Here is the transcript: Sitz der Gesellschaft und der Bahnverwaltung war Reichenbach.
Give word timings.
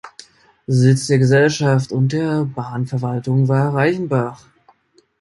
Sitz 0.65 1.05
der 1.05 1.19
Gesellschaft 1.19 1.91
und 1.91 2.11
der 2.11 2.45
Bahnverwaltung 2.45 3.47
war 3.47 3.75
Reichenbach. 3.75 4.47